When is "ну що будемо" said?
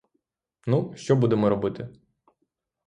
0.67-1.49